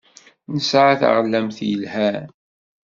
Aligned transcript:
Nesɛa 0.53 0.93
taɣlamt 0.99 1.57
yelhan. 1.67 2.23